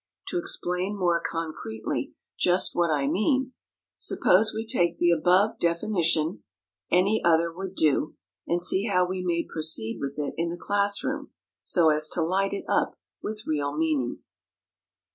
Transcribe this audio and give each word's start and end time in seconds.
To 0.29 0.39
explain 0.39 0.97
more 0.97 1.21
concretely 1.23 2.15
just 2.35 2.71
what 2.73 2.89
I 2.89 3.05
mean, 3.05 3.53
suppose 3.99 4.51
we 4.51 4.65
take 4.65 4.97
the 4.97 5.11
above 5.11 5.59
definition 5.59 6.41
(any 6.91 7.21
other 7.23 7.53
would 7.53 7.75
do), 7.75 8.15
and 8.47 8.59
see 8.59 8.87
how 8.87 9.05
we 9.07 9.21
may 9.23 9.45
proceed 9.47 9.99
with 10.01 10.17
it 10.17 10.33
in 10.37 10.49
the 10.49 10.57
class 10.57 11.03
room 11.03 11.29
so 11.61 11.91
as 11.91 12.07
to 12.13 12.23
light 12.23 12.51
it 12.51 12.65
up 12.67 12.97
with 13.21 13.45
real 13.45 13.77
meaning. 13.77 14.23